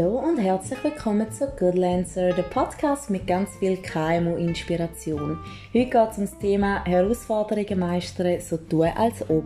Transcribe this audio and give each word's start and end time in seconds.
Hallo 0.00 0.18
und 0.18 0.38
herzlich 0.38 0.82
willkommen 0.82 1.30
zu 1.30 1.46
Goodlancer, 1.58 2.32
der 2.32 2.44
Podcast 2.44 3.10
mit 3.10 3.26
ganz 3.26 3.50
viel 3.58 3.76
KMU-Inspiration. 3.76 5.38
Heute 5.74 5.90
geht 5.90 5.94
es 5.94 6.16
um 6.16 6.24
das 6.24 6.38
Thema 6.38 6.82
Herausforderungen 6.86 7.78
meistern, 7.78 8.40
so 8.40 8.56
tun 8.56 8.88
als 8.96 9.28
ob. 9.28 9.44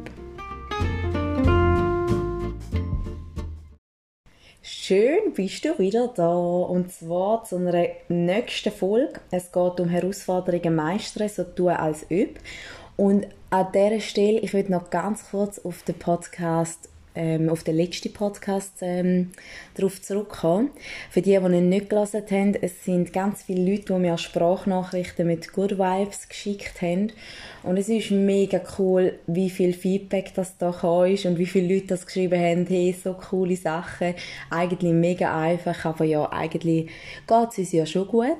Schön 4.62 5.32
bist 5.34 5.64
du 5.64 5.76
wieder 5.80 6.06
da 6.14 6.32
und 6.32 6.92
zwar 6.92 7.42
zu 7.42 7.56
einer 7.56 7.88
nächsten 8.08 8.70
Folge. 8.70 9.20
Es 9.32 9.50
geht 9.50 9.80
um 9.80 9.88
Herausforderungen 9.88 10.76
meistern, 10.76 11.28
so 11.28 11.42
tun 11.42 11.70
als 11.70 12.06
ob. 12.12 12.38
Und 12.96 13.26
an 13.50 13.72
dieser 13.74 13.98
Stelle, 13.98 14.38
ich 14.38 14.54
würde 14.54 14.70
noch 14.70 14.90
ganz 14.90 15.30
kurz 15.32 15.58
auf 15.58 15.82
den 15.82 15.98
Podcast 15.98 16.88
ähm, 17.14 17.48
auf 17.48 17.62
den 17.62 17.76
letzten 17.76 18.12
Podcast 18.12 18.78
ähm, 18.80 19.30
darauf 19.74 20.02
zurückkommen. 20.02 20.70
Für 21.10 21.22
die, 21.22 21.38
die 21.38 21.56
ihn 21.56 21.68
nicht 21.68 21.90
gelesen 21.90 22.22
haben, 22.30 22.54
es 22.60 22.84
sind 22.84 23.12
ganz 23.12 23.44
viele 23.44 23.70
Leute, 23.70 23.94
die 23.94 24.00
mir 24.00 24.18
Sprachnachrichten 24.18 25.26
mit 25.26 25.52
Good 25.52 25.78
Vibes 25.78 26.28
geschickt 26.28 26.82
haben. 26.82 27.12
Und 27.62 27.76
es 27.76 27.88
ist 27.88 28.10
mega 28.10 28.60
cool, 28.78 29.18
wie 29.26 29.50
viel 29.50 29.72
Feedback 29.72 30.32
das 30.34 30.58
da 30.58 30.70
ist 31.06 31.26
und 31.26 31.38
wie 31.38 31.46
viele 31.46 31.74
Leute 31.74 31.88
das 31.88 32.06
geschrieben 32.06 32.40
haben, 32.40 32.66
hey, 32.66 32.92
so 32.92 33.14
coole 33.14 33.56
Sachen. 33.56 34.14
Eigentlich 34.50 34.92
mega 34.92 35.40
einfach, 35.40 35.84
aber 35.84 36.04
ja, 36.04 36.30
eigentlich 36.30 36.90
geht 37.26 37.48
es 37.52 37.58
uns 37.58 37.72
ja 37.72 37.86
schon 37.86 38.08
gut. 38.08 38.36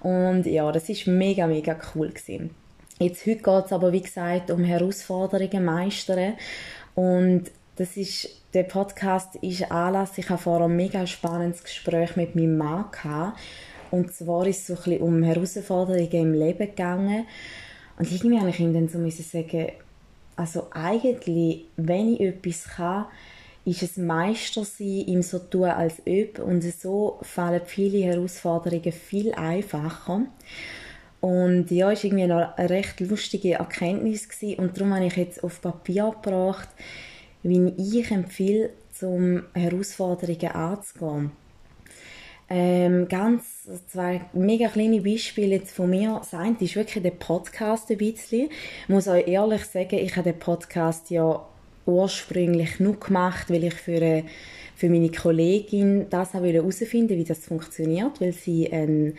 Und 0.00 0.46
ja, 0.46 0.70
das 0.72 0.88
ist 0.88 1.06
mega, 1.06 1.46
mega 1.46 1.76
cool 1.94 2.08
gewesen. 2.08 2.50
Jetzt, 2.98 3.26
heute 3.26 3.42
geht 3.42 3.66
es 3.66 3.72
aber, 3.72 3.92
wie 3.92 4.02
gesagt, 4.02 4.50
um 4.50 4.64
Herausforderungen 4.64 5.64
meistern. 5.64 6.34
Und 6.96 7.44
das 7.78 7.96
ist, 7.96 8.28
der 8.54 8.64
Podcast 8.64 9.36
ist 9.36 9.70
Anlass. 9.70 10.18
Ich 10.18 10.28
habe 10.28 10.42
vorher 10.42 10.66
ein 10.66 10.74
mega 10.74 11.06
spannendes 11.06 11.62
Gespräch 11.62 12.16
mit 12.16 12.34
meinem 12.34 12.58
Mann 12.58 12.86
gehabt. 12.90 13.38
Und 13.92 14.12
zwar 14.12 14.46
ist 14.48 14.58
es 14.58 14.66
so 14.66 14.74
ein 14.74 14.82
bisschen 14.82 15.00
um 15.00 15.22
Herausforderungen 15.22 16.10
im 16.10 16.32
Leben 16.34 16.66
gegangen. 16.66 17.26
Und 17.96 18.10
irgendwie 18.10 18.38
habe 18.38 18.50
ich 18.50 18.58
ihm 18.58 18.74
dann 18.74 18.88
so 18.88 18.98
müssen 18.98 19.22
sagen, 19.22 19.68
also 20.34 20.66
eigentlich, 20.72 21.66
wenn 21.76 22.14
ich 22.14 22.20
etwas 22.20 22.64
kann, 22.64 23.06
ist 23.64 23.84
es 23.84 23.96
Meister 23.96 24.64
sein, 24.64 25.04
ihm 25.06 25.22
so 25.22 25.38
tun 25.38 25.64
als 25.64 26.02
ob. 26.04 26.40
Und 26.40 26.62
so 26.62 27.20
fallen 27.22 27.62
viele 27.64 28.04
Herausforderungen 28.04 28.92
viel 28.92 29.32
einfacher. 29.34 30.22
Und 31.20 31.70
ja, 31.70 31.92
es 31.92 32.02
war 32.02 32.04
irgendwie 32.04 32.24
eine 32.24 32.70
recht 32.70 32.98
lustige 32.98 33.54
Erkenntnis 33.54 34.28
gewesen. 34.28 34.58
und 34.58 34.76
darum 34.76 34.94
habe 34.94 35.06
ich 35.06 35.16
jetzt 35.16 35.44
auf 35.44 35.60
Papier 35.60 36.12
gebracht, 36.22 36.68
wie 37.42 37.72
ich 37.76 38.10
empfehle, 38.10 38.70
um 39.02 39.42
Herausforderungen 39.54 40.50
anzugehen. 40.50 41.30
Ähm, 42.50 43.08
ganz 43.08 43.68
zwei 43.88 44.22
mega 44.32 44.68
kleine 44.68 45.02
Beispiele 45.02 45.60
von 45.60 45.90
mir. 45.90 46.16
Das 46.18 46.32
eine 46.32 46.56
ist 46.60 46.76
wirklich 46.76 47.02
der 47.02 47.10
Podcast 47.10 47.90
ein 47.90 47.98
bisschen. 47.98 48.48
Ich 48.82 48.88
muss 48.88 49.06
euch 49.06 49.28
ehrlich 49.28 49.64
sagen, 49.66 49.98
ich 49.98 50.16
habe 50.16 50.32
den 50.32 50.38
Podcast 50.38 51.10
ja 51.10 51.44
ursprünglich 51.84 52.80
nur 52.80 52.98
gemacht, 52.98 53.50
weil 53.50 53.64
ich 53.64 53.74
für, 53.74 53.96
eine, 53.96 54.24
für 54.74 54.88
meine 54.88 55.10
Kollegin 55.10 56.06
das 56.08 56.32
herausfinden 56.32 57.18
wie 57.18 57.24
das 57.24 57.40
funktioniert, 57.40 58.20
weil 58.20 58.32
sie 58.32 58.72
einen 58.72 59.14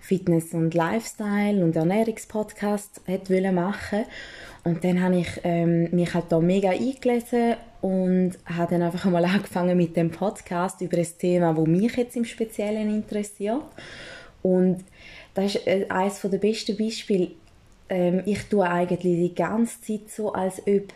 Fitness- 0.00 0.54
und 0.54 0.72
Lifestyle- 0.74 1.62
und 1.62 1.76
Ernährungspodcast 1.76 3.02
machen 3.06 3.56
wollte. 3.56 4.06
Und 4.64 4.84
dann 4.84 5.02
habe 5.02 5.20
ich 5.20 5.28
ähm, 5.42 5.88
mich 5.90 6.12
halt 6.12 6.26
da 6.28 6.38
mega 6.38 6.70
eingelesen 6.70 7.54
und 7.80 8.32
habe 8.44 8.72
dann 8.72 8.82
einfach 8.82 9.04
mal 9.06 9.24
angefangen 9.26 9.76
mit 9.76 9.96
dem 9.96 10.10
Podcast 10.10 10.80
über 10.80 10.96
das 10.96 11.16
Thema, 11.16 11.56
wo 11.56 11.64
mich 11.66 11.96
jetzt 11.96 12.16
im 12.16 12.24
Speziellen 12.24 12.94
interessiert. 12.94 13.62
Und 14.42 14.84
das 15.34 15.54
ist 15.54 15.66
äh, 15.66 15.86
eines 15.88 16.20
der 16.20 16.38
besten 16.38 16.76
Beispiele. 16.76 17.32
Ähm, 17.88 18.22
ich 18.26 18.44
tue 18.44 18.68
eigentlich 18.68 19.00
die 19.00 19.34
ganze 19.34 19.80
Zeit 19.80 20.10
so, 20.10 20.32
als 20.32 20.60
ob 20.66 20.92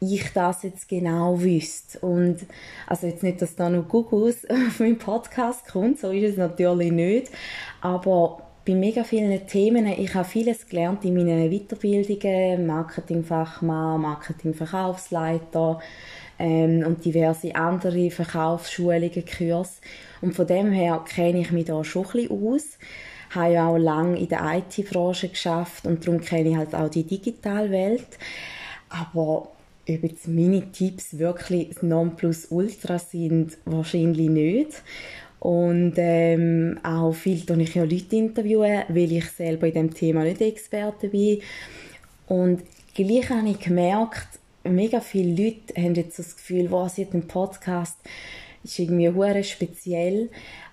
ich 0.00 0.32
das 0.32 0.62
jetzt 0.62 0.88
genau 0.88 1.38
wüsste. 1.40 1.98
Und 2.00 2.38
also 2.86 3.06
jetzt 3.06 3.22
nicht, 3.22 3.42
dass 3.42 3.54
da 3.56 3.68
noch 3.68 3.86
Google 3.88 4.34
auf 4.48 4.80
meinen 4.80 4.98
Podcast 4.98 5.68
kommt, 5.68 5.98
so 5.98 6.10
ist 6.10 6.32
es 6.32 6.36
natürlich 6.38 6.90
nicht. 6.90 7.30
Aber 7.82 8.49
bei 8.64 8.74
mega 8.74 9.04
vielen 9.04 9.46
Themen. 9.46 9.86
Ich 9.86 10.14
habe 10.14 10.28
vieles 10.28 10.66
gelernt 10.66 11.04
in 11.04 11.14
meinen 11.14 11.50
Weiterbildungen, 11.50 12.66
Marketingfachmann, 12.66 14.00
Marketingverkaufsleiter 14.00 15.80
ähm, 16.38 16.84
und 16.86 17.04
diverse 17.04 17.54
andere 17.54 18.10
Verkaufsschulungen, 18.10 19.24
Kurse. 19.24 19.80
Und 20.20 20.34
von 20.34 20.46
dem 20.46 20.72
her 20.72 21.02
kenne 21.08 21.40
ich 21.40 21.52
mich 21.52 21.66
da 21.66 21.82
schon 21.84 22.06
ein 22.14 22.30
aus. 22.30 22.78
Ich 23.30 23.36
habe 23.36 23.52
ja 23.52 23.68
auch 23.68 23.78
lange 23.78 24.18
in 24.18 24.28
der 24.28 24.40
IT-Branche 24.56 25.28
geschafft 25.28 25.86
und 25.86 26.06
darum 26.06 26.20
kenne 26.20 26.50
ich 26.50 26.56
halt 26.56 26.74
auch 26.74 26.88
die 26.88 27.04
Digitalwelt. 27.04 28.18
Aber 28.88 29.52
ob 29.88 30.02
jetzt 30.02 30.28
meine 30.28 30.70
Tipps 30.72 31.18
wirklich 31.18 31.70
das 31.70 31.82
Nonplusultra 31.82 32.98
sind, 32.98 33.56
wahrscheinlich 33.64 34.28
nicht. 34.28 34.82
Und 35.40 35.94
ähm, 35.96 36.78
auch 36.82 37.12
viel 37.12 37.44
tue 37.46 37.62
ich 37.62 37.74
ja 37.74 37.82
Leute 37.82 38.14
interviewen, 38.14 38.84
weil 38.88 39.10
ich 39.10 39.24
selber 39.30 39.66
in 39.66 39.74
dem 39.74 39.94
Thema 39.94 40.22
nicht 40.22 40.42
Experte 40.42 41.08
bin. 41.08 41.40
Und 42.26 42.62
gleich 42.94 43.30
habe 43.30 43.48
ich 43.48 43.58
gemerkt, 43.58 44.28
mega 44.64 45.00
viele 45.00 45.44
Leute 45.44 45.74
haben 45.80 45.94
jetzt 45.94 46.18
das 46.18 46.36
Gefühl, 46.36 46.70
was 46.70 46.98
jetzt 46.98 47.14
ein 47.14 47.26
Podcast 47.26 47.98
ist 48.62 48.78
irgendwie 48.78 49.08
hure 49.08 49.42
speziell. 49.42 50.28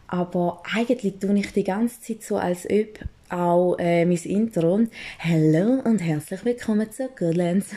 Aber 0.07 0.61
eigentlich 0.75 1.17
tue 1.17 1.39
ich 1.39 1.53
die 1.53 1.63
ganze 1.63 2.01
Zeit 2.01 2.23
so, 2.23 2.35
als 2.35 2.69
ob 2.69 2.99
auch 3.29 3.77
äh, 3.79 4.05
mein 4.05 4.17
Intro. 4.17 4.81
Hallo 5.19 5.81
und 5.85 5.99
herzlich 5.99 6.43
willkommen 6.43 6.91
zu 6.91 7.09
Goodlands. 7.17 7.67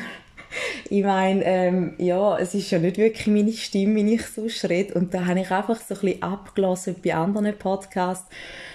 ich 0.91 1.03
meine, 1.03 1.45
ähm, 1.45 1.95
ja, 1.99 2.39
es 2.39 2.55
ist 2.55 2.71
ja 2.71 2.79
nicht 2.79 2.99
wirklich 2.99 3.27
meine 3.27 3.53
Stimme, 3.53 3.97
wie 3.97 4.15
ich 4.15 4.27
so 4.27 4.47
rede. 4.67 4.95
Und 4.95 5.15
da 5.15 5.27
habe 5.27 5.41
ich 5.41 5.51
einfach 5.51 5.81
so 5.81 5.95
ein 5.95 6.01
bisschen 6.01 6.23
abgelassen 6.23 6.97
bei 7.03 7.15
anderen 7.15 7.57
Podcasts 7.57 8.27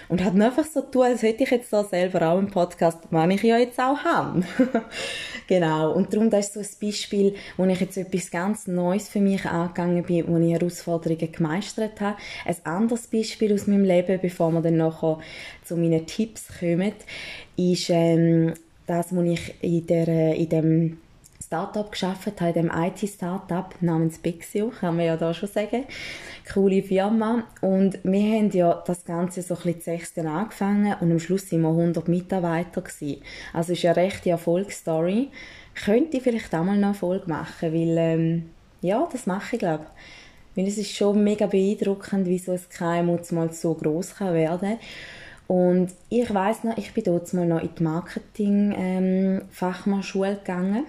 und 0.07 0.23
hat 0.23 0.39
einfach 0.39 0.65
so 0.65 0.81
tun, 0.81 1.03
als 1.03 1.23
hätte 1.23 1.43
ich 1.43 1.51
jetzt 1.51 1.73
da 1.73 1.83
selber 1.83 2.29
auch 2.29 2.37
einen 2.37 2.51
Podcast, 2.51 2.99
den 3.11 3.31
ich 3.31 3.43
ja 3.43 3.57
jetzt 3.57 3.79
auch 3.79 3.97
habe. 3.99 4.43
genau. 5.47 5.91
Und 5.93 6.13
darum, 6.13 6.29
das 6.29 6.47
ist 6.47 6.53
so 6.53 6.59
ein 6.59 6.89
Beispiel, 6.89 7.35
wo 7.57 7.65
ich 7.65 7.79
jetzt 7.79 7.97
etwas 7.97 8.29
ganz 8.29 8.67
Neues 8.67 9.09
für 9.09 9.19
mich 9.19 9.45
angegangen 9.45 10.03
bin, 10.03 10.27
wo 10.27 10.37
ich 10.37 10.53
Herausforderungen 10.53 11.31
gemeistert 11.31 11.99
habe. 12.01 12.17
Ein 12.45 12.57
anderes 12.63 13.07
Beispiel 13.07 13.53
aus 13.53 13.67
meinem 13.67 13.83
Leben, 13.83 14.19
bevor 14.21 14.51
wir 14.51 14.61
dann 14.61 14.77
nachher 14.77 15.19
zu 15.63 15.75
meinen 15.75 16.05
Tipps 16.05 16.45
kommen, 16.59 16.93
ist 17.57 17.89
ähm, 17.89 18.53
das, 18.85 19.15
was 19.15 19.25
ich 19.25 19.55
in, 19.61 19.87
der, 19.87 20.35
in 20.35 20.49
dem 20.49 20.97
Startup 21.45 21.91
geschafft 21.91 22.41
habe, 22.41 22.59
in 22.59 22.67
dem 22.67 22.71
IT-Startup 22.73 23.75
namens 23.81 24.17
Bixio, 24.17 24.69
kann 24.69 24.95
man 24.95 25.05
ja 25.05 25.15
da 25.15 25.33
schon 25.33 25.49
sagen. 25.49 25.85
Coole 26.51 26.81
Firma. 26.81 27.43
Und 27.61 27.99
wir 28.03 28.37
haben 28.37 28.49
ja 28.51 28.83
das 28.85 29.05
Ganze 29.05 29.41
so 29.41 29.55
ein 29.55 29.61
bisschen 29.61 29.81
sechsten 29.81 30.27
angefangen 30.27 30.95
und 30.99 31.11
am 31.11 31.19
Schluss 31.19 31.49
sind 31.49 31.61
wir 31.61 31.69
100 31.69 32.07
Mitarbeiter 32.07 32.81
gewesen. 32.81 33.21
Also 33.53 33.73
ist 33.73 33.83
ja 33.83 33.91
eine 33.91 34.03
rechte 34.03 34.31
Erfolgsstory. 34.31 35.29
Könnte 35.83 36.17
ich 36.17 36.23
vielleicht 36.23 36.53
auch 36.55 36.63
mal 36.63 36.77
noch 36.77 36.89
eine 36.89 36.95
Folge 36.95 37.29
machen, 37.29 37.73
weil, 37.73 37.97
ähm, 37.97 38.49
ja, 38.81 39.07
das 39.11 39.27
mache 39.27 39.55
ich, 39.55 39.59
glaube 39.59 39.85
Weil 40.55 40.67
es 40.67 40.77
ist 40.77 40.95
schon 40.95 41.23
mega 41.23 41.47
beeindruckend, 41.47 42.27
wie 42.27 42.39
so 42.39 42.53
ein 42.53 42.61
KMU 42.69 43.19
mal 43.31 43.51
so 43.51 43.73
groß 43.73 44.15
kann 44.15 44.33
werden 44.33 44.77
und 45.47 45.91
ich 46.09 46.33
weiß 46.33 46.63
noch, 46.63 46.75
ich 46.77 46.93
bin 46.93 47.03
dort 47.03 47.31
mal 47.33 47.45
noch 47.45 47.61
in 47.61 47.69
die 47.77 47.83
Marketing-Fachmann-Schule 47.83 50.29
ähm, 50.29 50.37
gegangen 50.37 50.85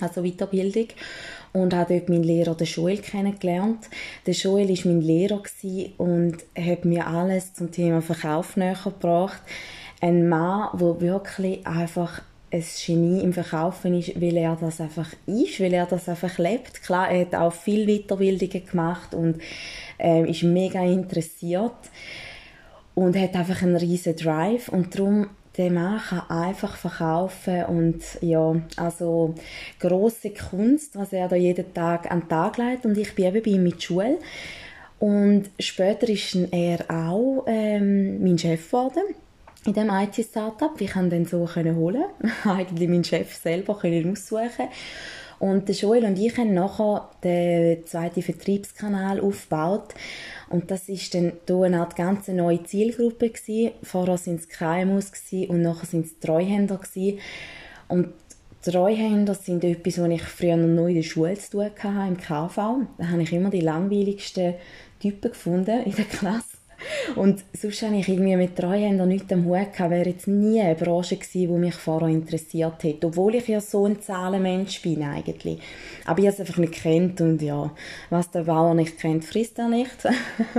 also 0.00 0.22
Weiterbildung 0.22 0.88
und 1.52 1.74
habe 1.74 1.94
dort 1.94 2.08
meinen 2.08 2.22
Lehrer, 2.22 2.54
den 2.54 2.66
Joel, 2.66 2.98
kennengelernt. 2.98 3.88
Der 4.26 4.34
Joel 4.34 4.68
war 4.68 4.92
mein 4.92 5.00
Lehrer 5.00 5.42
und 5.98 6.36
hat 6.56 6.84
mir 6.84 7.06
alles 7.06 7.54
zum 7.54 7.70
Thema 7.70 8.02
Verkauf 8.02 8.56
näher 8.56 8.76
gebracht. 8.82 9.40
Ein 10.00 10.28
Mann, 10.28 10.68
der 10.78 11.00
wirklich 11.00 11.66
einfach 11.66 12.22
ein 12.50 12.64
Genie 12.86 13.22
im 13.22 13.32
Verkaufen 13.32 13.98
ist, 13.98 14.18
weil 14.20 14.36
er 14.36 14.56
das 14.56 14.80
einfach 14.80 15.12
ist, 15.26 15.60
weil 15.60 15.74
er 15.74 15.86
das 15.86 16.08
einfach 16.08 16.38
lebt. 16.38 16.82
Klar, 16.82 17.10
er 17.10 17.22
hat 17.22 17.34
auch 17.34 17.52
viel 17.52 17.86
Weiterbildungen 17.86 18.66
gemacht 18.66 19.14
und 19.14 19.40
äh, 19.98 20.28
ist 20.28 20.44
mega 20.44 20.82
interessiert 20.82 21.76
und 22.94 23.16
hat 23.16 23.34
einfach 23.36 23.62
einen 23.62 23.76
riesen 23.76 24.16
Drive 24.16 24.68
und 24.68 24.94
darum 24.94 25.28
der 25.58 25.72
Mann 25.72 26.00
kann 26.00 26.30
einfach 26.30 26.76
verkaufen 26.76 27.64
und 27.64 28.00
ja, 28.20 28.54
also 28.76 29.34
große 29.80 30.30
Kunst, 30.30 30.96
was 30.96 31.12
er 31.12 31.28
da 31.28 31.34
jeden 31.34 31.74
Tag 31.74 32.10
an 32.10 32.20
den 32.20 32.28
Tag 32.28 32.58
legt. 32.58 32.86
Und 32.86 32.96
ich 32.96 33.14
bin 33.14 33.26
eben 33.26 33.42
bei 33.42 33.50
ihm 33.50 33.64
mit 33.64 33.82
Schule. 33.82 34.18
Und 35.00 35.50
später 35.58 36.08
ist 36.08 36.36
er 36.52 36.84
auch 36.88 37.44
ähm, 37.48 38.22
mein 38.22 38.38
Chef 38.38 38.66
geworden 38.66 39.02
in 39.66 39.74
dem 39.74 39.90
IT-Startup. 39.90 40.80
Ich 40.80 40.92
konnte 40.92 41.16
den 41.16 41.26
so 41.26 41.48
holen, 41.54 42.04
eigentlich 42.44 42.88
meinen 42.88 43.04
Chef 43.04 43.34
selber 43.34 43.76
können 43.76 44.12
aussuchen 44.12 44.68
Und 45.38 45.68
der 45.68 45.74
Joel 45.74 46.04
und 46.04 46.18
ich 46.18 46.36
haben 46.36 46.52
nachher 46.52 47.10
den 47.22 47.86
zweiten 47.86 48.22
Vertriebskanal 48.22 49.20
aufgebaut. 49.20 49.94
Und 50.48 50.70
das 50.70 50.88
ist 50.88 51.14
dann 51.14 51.32
hier 51.46 51.62
eine 51.62 51.80
Art 51.80 51.94
ganz 51.94 52.28
neue 52.28 52.64
Zielgruppe 52.64 53.30
gewesen. 53.30 53.72
Vorher 53.82 54.18
waren 54.18 54.34
es 54.34 54.48
KMUs 54.48 55.12
und 55.48 55.62
nachher 55.62 55.86
sind 55.86 56.06
es 56.06 56.18
Treuhänder 56.18 56.78
gewesen. 56.78 57.20
Und 57.86 58.08
Treuhänder 58.62 59.34
sind 59.34 59.62
etwas, 59.62 60.00
was 60.00 60.10
ich 60.10 60.22
früher 60.22 60.56
noch 60.56 60.88
in 60.88 60.96
der 60.96 61.02
Schule 61.02 61.34
zu 61.38 61.50
tun 61.52 61.64
hatte, 61.64 62.08
im 62.08 62.16
KV. 62.16 62.56
Da 62.98 63.08
habe 63.08 63.22
ich 63.22 63.32
immer 63.32 63.50
die 63.50 63.60
langweiligsten 63.60 64.54
Typen 65.00 65.30
gefunden 65.30 65.84
in 65.84 65.94
der 65.94 66.04
Klasse. 66.12 66.47
Und 67.16 67.44
sonst 67.52 67.82
habe 67.82 67.96
ich 67.96 68.08
irgendwie 68.08 68.36
mit 68.36 68.56
Treuhändern 68.56 69.08
nichts 69.08 69.32
am 69.32 69.44
Hut 69.44 69.72
gehabt, 69.72 69.90
wäre 69.90 70.08
jetzt 70.08 70.28
nie 70.28 70.60
eine 70.60 70.74
Branche 70.74 71.16
gewesen, 71.16 71.52
die 71.52 71.58
mich 71.58 71.74
vorher 71.74 72.08
interessiert 72.08 72.82
hätte. 72.84 73.08
Obwohl 73.08 73.34
ich 73.34 73.48
ja 73.48 73.60
so 73.60 73.86
ein 73.86 74.00
Zahlenmensch 74.00 74.82
bin 74.82 75.02
eigentlich. 75.02 75.60
Aber 76.04 76.20
ich 76.20 76.26
habe 76.26 76.34
es 76.34 76.40
einfach 76.40 76.58
nicht 76.58 76.74
kennt 76.74 77.20
und 77.20 77.42
ja, 77.42 77.70
was 78.10 78.30
der 78.30 78.44
Bauer 78.44 78.74
nicht 78.74 78.98
kennt, 78.98 79.24
frisst 79.24 79.58
er 79.58 79.68
nicht. 79.68 79.96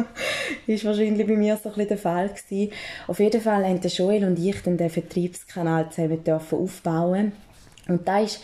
ist 0.68 0.86
wahrscheinlich 0.86 1.28
bei 1.28 1.36
mir 1.36 1.56
so 1.56 1.70
ein 1.70 1.76
bisschen 1.76 1.90
der 1.90 1.98
Fall 1.98 2.30
gewesen. 2.30 2.72
Auf 3.08 3.20
jeden 3.20 3.42
Fall 3.42 3.66
haben 3.66 3.80
Joel 3.82 4.26
und 4.26 4.40
ich 4.40 4.62
dann 4.62 4.78
den 4.78 4.90
Vertriebskanal 4.90 5.90
zusammen 5.90 6.20
aufbauen 6.52 7.32
und 7.88 8.08
da 8.08 8.20
ist 8.20 8.42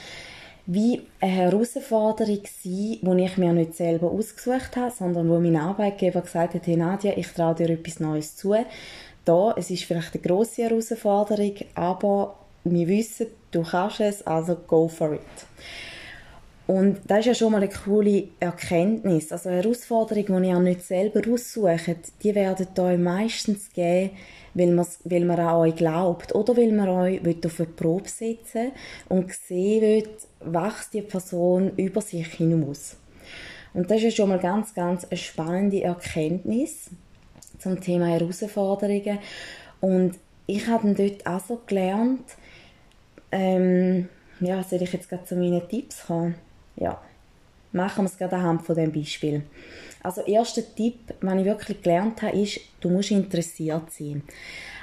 wie 0.67 1.01
eine 1.19 1.31
Herausforderung 1.31 2.41
gewesen, 2.41 2.99
die 3.01 3.23
ich 3.23 3.37
mir 3.37 3.53
nicht 3.53 3.75
selber 3.75 4.09
ausgesucht 4.09 4.75
habe, 4.75 4.91
sondern 4.91 5.29
wo 5.29 5.39
mein 5.39 5.55
Arbeitgeber 5.55 6.21
gesagt 6.21 6.55
hat, 6.55 6.65
hey 6.65 6.75
Nadia, 6.75 7.13
ich 7.15 7.27
traue 7.27 7.55
dir 7.55 7.69
etwas 7.69 7.99
Neues 7.99 8.35
zu. 8.35 8.55
Da, 9.25 9.53
es 9.57 9.69
ist 9.69 9.83
vielleicht 9.83 10.13
eine 10.13 10.23
grosse 10.23 10.63
Herausforderung, 10.63 11.55
aber 11.75 12.35
wir 12.63 12.87
wissen, 12.87 13.27
du 13.51 13.63
kannst 13.63 13.99
es, 13.99 14.25
also 14.25 14.55
go 14.55 14.87
for 14.87 15.13
it. 15.13 15.21
Und 16.67 16.99
das 17.05 17.19
ist 17.19 17.25
ja 17.27 17.33
schon 17.35 17.51
mal 17.51 17.61
eine 17.61 17.71
coole 17.71 18.29
Erkenntnis. 18.39 19.31
Also 19.31 19.51
Herausforderungen, 19.51 20.43
die 20.43 20.49
ihr 20.49 20.59
nicht 20.59 20.81
selber 20.81 21.21
aussucht, 21.31 22.11
die 22.23 22.33
werden 22.33 22.67
euch 22.79 22.97
meistens 22.97 23.71
geben, 23.71 24.11
weil, 24.55 24.75
weil 25.03 25.25
man 25.25 25.39
an 25.39 25.55
euch 25.57 25.75
glaubt 25.75 26.33
oder 26.33 26.57
weil 26.57 26.71
man 26.71 26.89
euch 26.89 27.21
auf 27.45 27.59
eine 27.59 27.69
Probe 27.69 28.09
setzen 28.09 28.71
und 29.09 29.31
sehen 29.31 29.81
will, 29.81 30.09
wächst 30.39 30.93
die 30.93 31.03
Person 31.03 31.71
über 31.77 32.01
sich 32.01 32.27
hinaus. 32.33 32.97
Und 33.75 33.91
das 33.91 33.97
ist 33.97 34.03
ja 34.03 34.11
schon 34.11 34.29
mal 34.29 34.39
ganz, 34.39 34.73
ganz 34.73 35.05
eine 35.05 35.17
spannende 35.17 35.83
Erkenntnis 35.83 36.89
zum 37.59 37.79
Thema 37.79 38.07
Herausforderungen. 38.07 39.19
Und 39.81 40.17
ich 40.47 40.65
habe 40.67 40.93
dort 40.95 41.27
auch 41.27 41.45
so 41.45 41.61
gelernt, 41.67 42.23
ähm, 43.31 44.07
ja, 44.39 44.63
soll 44.63 44.81
ich 44.81 44.93
jetzt 44.93 45.09
gerade 45.09 45.25
zu 45.25 45.35
meinen 45.35 45.67
Tipps 45.67 46.05
kommen? 46.07 46.35
Ja, 46.75 47.01
machen 47.71 48.03
wir 48.03 48.09
es 48.09 48.17
gerade 48.17 48.35
anhand 48.35 48.63
von 48.63 48.75
dem 48.75 48.91
Beispiel. 48.91 49.43
Also 50.03 50.21
erster 50.21 50.61
Tipp, 50.75 51.19
den 51.21 51.39
ich 51.39 51.45
wirklich 51.45 51.81
gelernt 51.81 52.21
habe, 52.21 52.37
ist, 52.37 52.59
du 52.79 52.89
musst 52.89 53.11
interessiert 53.11 53.91
sein. 53.91 54.23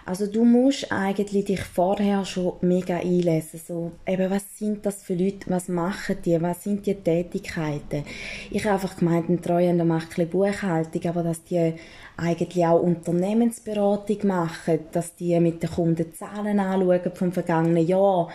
Also 0.05 0.27
du 0.27 0.45
musst 0.45 0.91
eigentlich 0.91 1.45
dich 1.45 1.61
vorher 1.61 2.25
schon 2.25 2.55
mega 2.61 2.97
einlesen. 2.97 3.61
So, 3.65 3.93
eben, 4.07 4.31
was 4.31 4.59
sind 4.59 4.85
das 4.85 5.03
für 5.03 5.15
Leute, 5.15 5.49
was 5.49 5.69
machen 5.69 6.17
die, 6.25 6.41
was 6.43 6.65
sind 6.65 6.87
die 6.87 6.95
Tätigkeiten. 6.95 8.05
Ich 8.51 8.65
habe 8.65 8.75
einfach 8.75 8.97
gemeint, 8.97 9.29
ein 9.29 9.41
Treuhänder 9.41 9.85
macht 9.85 10.19
ein 10.19 10.29
Buchhaltung, 10.29 11.07
aber 11.07 11.23
dass 11.23 11.45
die 11.45 11.75
eigentlich 12.17 12.67
auch 12.67 12.81
Unternehmensberatung 12.81 14.27
machen, 14.27 14.81
dass 14.91 15.15
die 15.15 15.39
mit 15.39 15.63
den 15.63 15.71
Kunden 15.71 16.13
Zahlen 16.13 16.59
anschauen 16.59 17.13
vom 17.15 17.33
vergangenen 17.33 17.87
Jahr. 17.87 18.29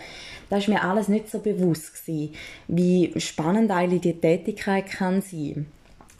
Das 0.48 0.60
ist 0.60 0.68
mir 0.68 0.82
alles 0.82 1.08
nicht 1.08 1.30
so 1.30 1.40
bewusst 1.40 1.94
gewesen, 1.94 2.34
wie 2.68 3.12
spannend 3.20 3.70
eigentlich 3.70 4.00
die 4.00 4.20
Tätigkeit 4.20 4.86
kann 4.86 5.20
sein. 5.20 5.66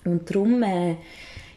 Und 0.05 0.31
darum, 0.31 0.63
äh, 0.63 0.97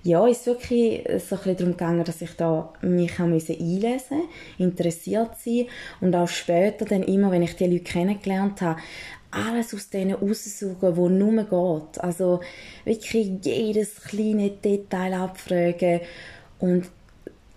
ja, 0.04 0.28
ist 0.28 0.48
wirklich 0.48 1.04
so 1.20 1.36
ein 1.36 1.56
darum 1.56 1.74
gegangen, 1.74 2.04
dass 2.04 2.22
ich 2.22 2.32
da 2.36 2.74
mich 2.82 3.20
einlesen 3.20 3.60
musste, 3.80 4.16
interessiert 4.58 5.32
sein 5.44 5.68
und 6.00 6.16
auch 6.16 6.28
später 6.28 6.86
dann 6.86 7.04
immer, 7.04 7.32
wenn 7.32 7.44
ich 7.44 7.56
die 7.56 7.68
Leute 7.68 7.84
kennengelernt 7.84 8.62
habe, 8.62 8.80
alles 9.32 9.74
aus 9.74 9.90
denen 9.90 10.16
raussuchen, 10.16 10.98
wo 10.98 11.08
nur 11.08 11.44
geht. 11.44 12.04
Also 12.04 12.42
wirklich 12.84 13.32
jedes 13.44 14.02
kleine 14.02 14.50
Detail 14.50 15.14
abfragen 15.14 16.02
und 16.60 16.90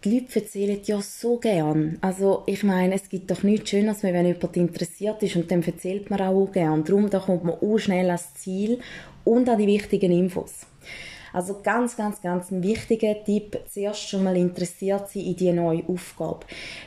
die 0.04 0.18
Leute 0.18 0.40
erzählen 0.40 0.78
ja 0.84 1.00
so 1.00 1.38
gern. 1.38 1.98
Also 2.00 2.42
ich 2.46 2.62
meine, 2.62 2.94
es 2.94 3.08
gibt 3.08 3.30
doch 3.30 3.42
nichts 3.42 3.70
Schöneres, 3.70 4.02
wenn 4.02 4.26
jemand 4.26 4.56
interessiert 4.56 5.22
ist 5.22 5.36
und 5.36 5.50
dann 5.50 5.62
erzählt 5.62 6.10
man 6.10 6.20
auch 6.20 6.52
gern. 6.52 6.84
Darum 6.84 7.08
da 7.08 7.18
kommt 7.18 7.44
man 7.44 7.54
auch 7.54 7.78
schnell 7.78 8.06
ans 8.06 8.34
Ziel 8.34 8.80
und 9.24 9.48
an 9.48 9.58
die 9.58 9.66
wichtigen 9.66 10.12
Infos. 10.12 10.66
Also 11.34 11.60
ganz, 11.62 11.96
ganz, 11.96 12.22
ganz 12.22 12.52
ein 12.52 12.62
wichtiger 12.62 13.22
Tipp, 13.24 13.58
zuerst 13.68 14.08
schon 14.08 14.22
mal 14.22 14.36
interessiert 14.36 15.08
sein 15.10 15.24
in 15.24 15.36
die 15.36 15.52
neue 15.52 15.82
Aufgabe. 15.88 16.46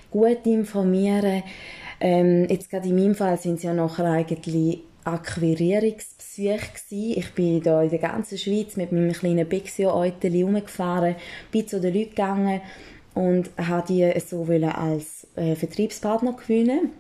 Gut 0.10 0.46
informieren, 0.46 1.44
ähm, 2.00 2.48
jetzt 2.50 2.70
gerade 2.70 2.88
in 2.88 2.96
meinem 2.96 3.14
Fall 3.14 3.38
sind 3.38 3.56
es 3.56 3.64
ja 3.64 3.74
nachher 3.74 4.06
eigentlich 4.06 4.80
Akquirierungsbesuche 5.04 6.60
gewesen. 6.60 7.20
Ich 7.20 7.34
bin 7.34 7.62
da 7.62 7.82
in 7.82 7.90
der 7.90 8.00
ganzen 8.00 8.38
Schweiz 8.38 8.78
mit 8.78 8.94
meinem 8.94 9.12
kleinen 9.12 9.50
Bexio-Euteli 9.50 10.44
rumgefahren, 10.44 11.16
bin 11.52 11.68
zu 11.68 11.82
den 11.82 11.94
Leuten 11.94 12.10
gegangen 12.12 12.62
und 13.16 13.50
habe 13.58 13.88
die 13.88 14.14
so 14.26 14.46
als 14.46 15.28
äh, 15.36 15.56
Vertriebspartner 15.56 16.34
gewinnen. 16.34 16.92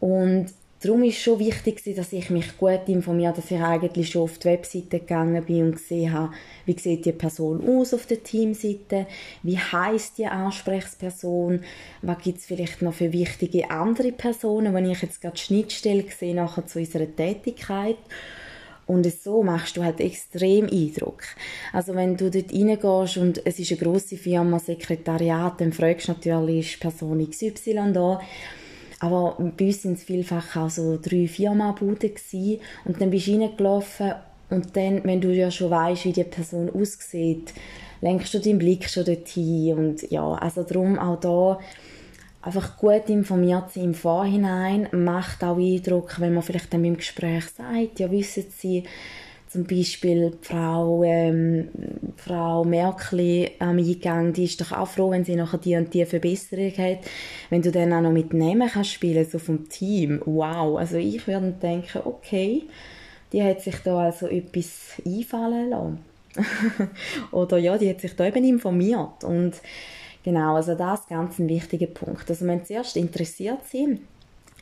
Und 0.00 0.46
Darum 0.84 1.02
ist 1.02 1.16
es 1.16 1.22
schon 1.22 1.38
wichtig, 1.38 1.82
dass 1.96 2.12
ich 2.12 2.28
mich 2.28 2.58
gut 2.58 2.88
informiere, 2.88 3.32
dass 3.32 3.50
ich 3.50 3.58
eigentlich 3.58 4.10
schon 4.10 4.24
auf 4.24 4.36
die 4.36 4.48
Webseite 4.48 5.00
gegangen 5.00 5.42
bin 5.42 5.62
und 5.62 5.76
gesehen 5.76 6.12
habe, 6.12 6.34
wie 6.66 6.78
sieht 6.78 7.06
die 7.06 7.12
Person 7.12 7.66
aus 7.66 7.94
auf 7.94 8.04
der 8.04 8.22
Teamseite, 8.22 9.06
wie 9.42 9.56
heißt 9.56 10.18
die 10.18 10.26
Ansprechperson, 10.26 11.60
was 12.02 12.18
gibt 12.22 12.38
es 12.40 12.44
vielleicht 12.44 12.82
noch 12.82 12.92
für 12.92 13.14
wichtige 13.14 13.70
andere 13.70 14.12
Personen, 14.12 14.74
wenn 14.74 14.90
ich 14.90 15.00
jetzt 15.00 15.22
gerade 15.22 15.38
Schnittstelle 15.38 16.04
sehe 16.10 16.34
nachher 16.34 16.66
zu 16.66 16.80
unserer 16.80 17.06
Tätigkeit. 17.16 17.96
Und 18.86 19.10
so 19.10 19.42
machst 19.42 19.78
du 19.78 19.82
halt 19.82 20.00
extrem 20.00 20.66
Eindruck. 20.66 21.22
Also 21.72 21.94
wenn 21.94 22.18
du 22.18 22.30
dort 22.30 22.52
reingehst 22.52 23.16
und 23.16 23.46
es 23.46 23.58
ist 23.58 23.72
eine 23.72 23.80
grosse 23.80 24.18
Firma, 24.18 24.58
Sekretariat, 24.58 25.62
dann 25.62 25.72
fragst 25.72 26.08
du 26.08 26.12
natürlich, 26.12 26.74
ist 26.74 26.80
Person 26.80 27.26
XY 27.26 27.92
da? 27.94 28.20
Aber 29.04 29.36
bei 29.38 29.66
uns 29.66 29.84
waren 29.84 29.92
es 29.92 30.02
vielfach 30.02 30.56
auch 30.56 30.70
so 30.70 30.98
drei, 31.00 31.28
vier 31.28 31.52
Mal 31.52 31.72
Buden 31.72 32.10
und 32.86 33.00
dann 33.00 33.10
bist 33.10 33.26
du 33.26 33.38
reingelaufen 33.38 34.14
und 34.48 34.74
dann, 34.74 35.04
wenn 35.04 35.20
du 35.20 35.30
ja 35.30 35.50
schon 35.50 35.70
weißt, 35.70 36.06
wie 36.06 36.12
die 36.12 36.24
Person 36.24 36.70
aussieht, 36.70 37.52
lenkst 38.00 38.32
du 38.32 38.38
deinen 38.38 38.58
Blick 38.58 38.88
schon 38.88 39.04
dorthin. 39.04 39.76
Und 39.76 40.10
ja, 40.10 40.32
also 40.34 40.62
darum 40.62 40.98
auch 40.98 41.20
da 41.20 41.58
einfach 42.40 42.78
gut 42.78 43.10
informiert 43.10 43.72
sein 43.72 43.84
im 43.84 43.94
Vorhinein 43.94 44.88
macht 44.92 45.44
auch 45.44 45.58
Eindruck, 45.58 46.18
wenn 46.18 46.32
man 46.32 46.42
vielleicht 46.42 46.72
dann 46.72 46.84
im 46.84 46.96
Gespräch 46.96 47.44
sagt, 47.44 48.00
ja 48.00 48.10
wissen 48.10 48.46
Sie, 48.56 48.84
zum 49.48 49.64
Beispiel 49.64 50.32
Frau, 50.40 51.04
ähm, 51.04 51.68
Frau 52.16 52.64
Merkel 52.64 53.50
am 53.58 53.78
Eingang, 53.78 54.32
die 54.32 54.44
ist 54.44 54.60
doch 54.60 54.72
auch 54.72 54.88
froh, 54.88 55.10
wenn 55.10 55.24
sie 55.24 55.36
nachher 55.36 55.58
die 55.58 55.76
und 55.76 55.92
die 55.92 56.04
Verbesserung 56.04 56.72
hat. 56.78 56.98
Wenn 57.50 57.62
du 57.62 57.70
dann 57.70 57.92
auch 57.92 58.00
noch 58.00 58.12
mit 58.12 58.32
Namen 58.32 58.68
kannst 58.68 58.92
spielen, 58.92 59.24
so 59.24 59.38
vom 59.38 59.68
Team, 59.68 60.20
wow. 60.24 60.78
Also 60.78 60.96
ich 60.96 61.26
würde 61.26 61.52
denken, 61.52 62.02
okay, 62.04 62.64
die 63.32 63.42
hat 63.42 63.60
sich 63.60 63.76
da 63.78 63.98
also 63.98 64.28
etwas 64.28 65.00
einfallen 65.04 65.70
lassen. 65.70 65.98
Oder 67.32 67.58
ja, 67.58 67.78
die 67.78 67.90
hat 67.90 68.00
sich 68.00 68.14
da 68.14 68.26
eben 68.26 68.44
informiert. 68.44 69.24
Und 69.24 69.54
genau, 70.22 70.56
also 70.56 70.74
das 70.74 71.00
ist 71.00 71.08
ganz 71.08 71.38
ein 71.38 71.48
wichtiger 71.48 71.86
Punkt. 71.86 72.28
Also 72.28 72.46
wenn 72.46 72.64
zuerst 72.64 72.96
interessiert 72.96 73.66
sind, 73.66 74.00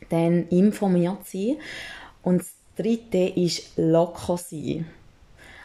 dann 0.09 0.47
informiert 0.49 1.25
sie. 1.25 1.57
Und 2.21 2.43
dritte 2.75 3.19
ist 3.35 3.77
locker 3.77 4.37
sein. 4.37 4.85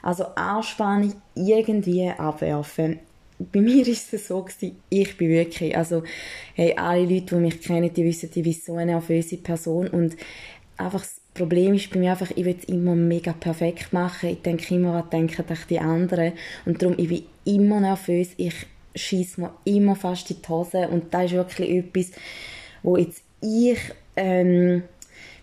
Also 0.02 0.24
Anspannung 0.34 1.14
irgendwie 1.34 2.08
abwerfen. 2.08 3.00
Bei 3.38 3.60
mir 3.60 3.86
ist 3.86 4.12
es 4.12 4.26
so 4.28 4.42
gewesen, 4.42 4.76
ich 4.88 5.16
bin 5.16 5.28
wirklich, 5.28 5.76
also, 5.76 6.02
hey, 6.54 6.74
alle 6.76 7.02
Leute, 7.02 7.36
die 7.36 7.42
mich 7.42 7.60
kennen, 7.60 7.92
die 7.92 8.04
wissen, 8.04 8.30
ich 8.34 8.42
bin 8.42 8.52
so 8.52 8.74
eine 8.74 8.92
nervöse 8.92 9.36
Person 9.36 9.86
und 9.88 10.16
einfach 10.76 11.02
das 11.02 11.20
Problem 11.34 11.74
ist 11.74 11.90
bei 11.90 12.00
mir 12.00 12.10
einfach, 12.12 12.32
ich 12.34 12.44
will 12.44 12.56
es 12.58 12.64
immer 12.64 12.96
mega 12.96 13.32
perfekt 13.32 13.92
machen. 13.92 14.30
Ich 14.30 14.42
denke 14.42 14.74
immer 14.74 14.94
an 14.94 15.10
denken 15.10 15.44
die 15.70 15.78
anderen 15.78 16.32
und 16.66 16.82
darum, 16.82 16.96
ich 16.98 17.08
bin 17.08 17.22
immer 17.44 17.80
nervös. 17.80 18.30
Ich 18.36 18.54
schieße 18.96 19.40
mir 19.40 19.52
immer 19.64 19.94
fast 19.94 20.30
in 20.30 20.38
die 20.42 20.48
Hose 20.48 20.88
und 20.88 21.14
das 21.14 21.26
ist 21.26 21.32
wirklich 21.32 21.70
etwas, 21.70 22.10
wo 22.82 22.96
jetzt 22.96 23.22
ich, 23.40 23.78
ähm, 24.16 24.82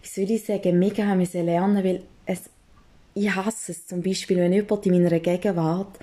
wie 0.01 0.07
soll 0.07 0.31
ich 0.31 0.43
sagen, 0.43 0.77
mega 0.79 1.05
haben 1.05 1.25
lernen, 1.31 1.83
weil 1.83 2.01
es, 2.25 2.49
ich 3.15 3.33
hasse 3.33 3.71
es 3.71 3.87
zum 3.87 4.01
Beispiel, 4.01 4.37
wenn 4.37 4.51
jemand 4.51 4.85
in 4.85 5.01
meiner 5.01 5.19
Gegenwart 5.19 5.97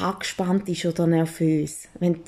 angespannt 0.00 0.68
ist 0.68 0.84
oder 0.84 1.06
nervös. 1.06 1.88
Wenn 2.00 2.14
die, 2.14 2.20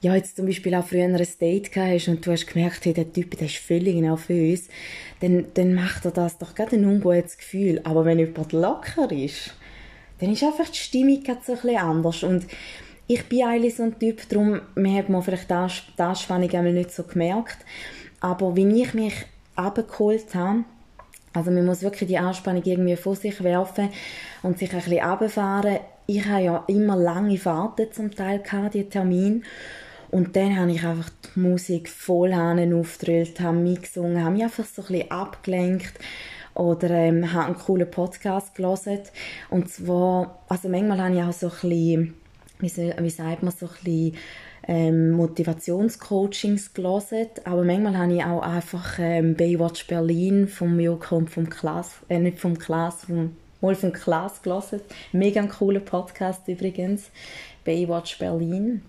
ja, 0.00 0.14
jetzt 0.14 0.36
zum 0.36 0.46
Beispiel 0.46 0.74
auch 0.74 0.86
früher 0.86 1.04
ein 1.04 1.26
Date 1.40 1.76
hast 1.76 2.08
und 2.08 2.26
du 2.26 2.32
hast 2.32 2.46
gemerkt, 2.46 2.84
hey, 2.86 2.94
der 2.94 3.12
Typ, 3.12 3.36
der 3.36 3.46
ist 3.46 3.58
völlig 3.58 3.96
nervös, 3.96 4.68
dann, 5.20 5.46
dann 5.54 5.74
macht 5.74 6.06
er 6.06 6.10
das 6.10 6.38
doch 6.38 6.54
gerade 6.54 6.76
ein 6.76 6.86
ungutes 6.86 7.36
Gefühl. 7.36 7.82
Aber 7.84 8.06
wenn 8.06 8.18
jemand 8.18 8.52
locker 8.52 9.12
ist, 9.12 9.54
dann 10.20 10.32
ist 10.32 10.42
einfach 10.42 10.68
die 10.70 10.78
Stimmung 10.78 11.22
so 11.24 11.52
ein 11.52 11.58
bisschen 11.60 11.76
anders. 11.76 12.22
Und 12.22 12.46
ich 13.06 13.24
bin 13.24 13.44
eigentlich 13.44 13.76
so 13.76 13.82
ein 13.82 13.98
Typ, 13.98 14.26
darum 14.30 14.62
hat 14.74 15.10
man 15.10 15.22
vielleicht 15.22 15.50
die 15.50 16.02
Anspannung 16.02 16.72
nicht 16.72 16.92
so 16.92 17.02
gemerkt. 17.02 17.58
Aber 18.20 18.56
wie 18.56 18.82
ich 18.82 18.94
mich 18.94 19.14
abgeholt 19.54 20.34
habe, 20.34 20.64
also 21.34 21.50
man 21.50 21.66
muss 21.66 21.82
wirklich 21.82 22.08
die 22.08 22.18
Anspannung 22.18 22.62
irgendwie 22.64 22.96
vor 22.96 23.16
sich 23.16 23.42
werfen 23.42 23.90
und 24.42 24.58
sich 24.58 24.72
ein 24.72 24.78
bisschen 24.78 25.04
runterfahren. 25.04 25.78
Ich 26.06 26.24
habe 26.26 26.42
ja 26.42 26.64
immer 26.68 26.96
lange 26.96 27.36
Fahrten 27.36 27.92
zum 27.92 28.14
Teil 28.14 28.38
gehabt, 28.38 28.74
die 28.74 28.88
Termine. 28.88 29.42
Und 30.10 30.36
dann 30.36 30.56
habe 30.56 30.70
ich 30.70 30.84
einfach 30.84 31.10
die 31.34 31.40
Musik 31.40 31.88
voll 31.88 32.32
aufgedrillt, 32.32 33.40
habe 33.40 33.56
mitgesungen, 33.56 34.22
habe 34.22 34.34
mich 34.34 34.44
einfach 34.44 34.64
so 34.64 34.82
ein 34.82 34.88
bisschen 34.88 35.10
abgelenkt 35.10 35.94
oder 36.54 36.88
ähm, 36.90 37.32
habe 37.32 37.46
einen 37.46 37.56
coolen 37.56 37.90
Podcast 37.90 38.54
gelesen. 38.54 39.00
Und 39.50 39.68
zwar, 39.68 40.44
also 40.48 40.68
manchmal 40.68 41.02
habe 41.02 41.16
ich 41.16 41.22
auch 41.22 41.32
so 41.32 41.48
ein 41.48 42.14
bisschen, 42.60 42.98
wie, 43.02 43.10
sagt 43.10 43.42
man, 43.42 43.52
so 43.52 43.66
ein 43.66 43.72
bisschen 43.82 44.16
ähm, 44.66 45.12
Motivationscoachings 45.12 46.72
gelesen, 46.72 47.28
aber 47.44 47.64
manchmal 47.64 47.98
habe 47.98 48.14
ich 48.14 48.24
auch 48.24 48.42
einfach 48.42 48.98
ähm, 48.98 49.34
Baywatch 49.34 49.86
Berlin 49.86 50.48
vom 50.48 50.78
Joko 50.80 51.16
und 51.16 51.30
vom 51.30 51.48
Klaas, 51.50 51.92
äh, 52.08 52.18
nicht 52.18 52.38
vom 52.38 52.58
Klaas, 52.58 53.04
vom, 53.04 53.36
mal 53.60 53.74
vom 53.74 53.92
Klaas 53.92 54.42
gelesen. 54.42 54.80
Mega 55.12 55.42
cooler 55.46 55.80
Podcast 55.80 56.48
übrigens. 56.48 57.10
Baywatch 57.64 58.18
Berlin 58.18 58.82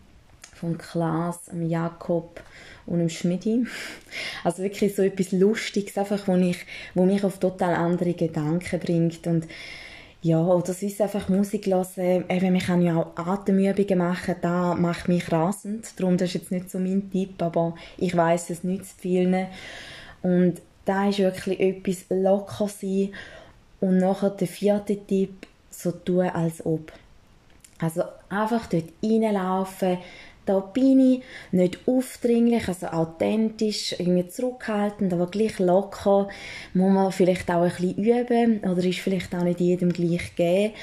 vom 0.53 0.77
Klaas, 0.77 1.51
Jakob 1.67 2.41
und 2.86 3.00
dem 3.00 3.10
Schmidi. 3.10 3.65
Also 4.44 4.63
wirklich 4.63 4.96
so 4.96 5.01
etwas 5.01 5.32
Lustiges, 5.32 5.98
einfach, 5.98 6.27
wo, 6.27 6.36
ich, 6.36 6.58
wo 6.94 7.05
mich 7.05 7.24
auf 7.24 7.39
total 7.39 7.75
andere 7.75 8.13
Gedanken 8.13 8.79
bringt 8.79 9.27
und 9.27 9.46
ja, 10.25 10.39
oder 10.39 10.74
sonst 10.74 11.00
einfach 11.01 11.29
Musik 11.29 11.67
hören. 11.67 12.25
Eben, 12.27 12.53
wir 12.55 12.60
können 12.60 12.82
ja 12.82 12.98
auch 12.98 13.15
Atemübungen 13.15 14.00
machen, 14.00 14.34
da 14.41 14.74
macht 14.74 15.08
mich 15.08 15.32
rasend. 15.32 15.88
Darum, 16.00 16.17
das 16.17 16.29
ist 16.29 16.34
jetzt 16.34 16.51
nicht 16.51 16.72
so 16.72 16.79
mein 16.79 17.12
Tipp, 17.12 17.39
aber 17.44 17.75
ich 17.98 18.17
weiß 18.17 18.50
es 18.50 18.63
nützt 18.63 19.01
vielen. 19.01 19.46
Und 20.24 20.55
da 20.86 21.10
ist 21.10 21.20
wirklich 21.20 21.60
etwas 21.60 22.05
locker 22.10 22.67
sein. 22.67 23.10
Und 23.82 24.00
nachher 24.00 24.32
der 24.32 24.48
vierte 24.48 24.98
Tipp, 24.98 25.46
so 25.70 25.91
tun, 25.91 26.27
als 26.27 26.65
ob. 26.65 26.91
Also 27.77 28.01
einfach 28.27 28.65
dort 28.65 28.86
reinlaufen, 29.03 30.00
da 30.46 30.60
bin 30.60 31.00
ich 31.00 31.24
nicht 31.52 31.80
aufdringlich, 31.88 32.68
also 32.68 32.88
authentisch, 32.88 33.96
irgendwie 33.98 34.28
zurückhaltend, 34.28 35.14
aber 35.14 35.28
gleich 35.28 35.60
locker. 35.60 36.28
Muss 36.74 36.94
man 36.94 37.12
vielleicht 37.12 37.50
auch 37.50 37.64
ein 37.64 37.72
bisschen 37.72 37.96
üben 37.98 38.60
oder 38.60 38.84
ist 38.84 39.00
vielleicht 39.00 39.34
auch 39.34 39.44
nicht 39.44 39.60
jedem 39.60 39.92
gleich 39.92 40.36
gegeben. 40.36 40.74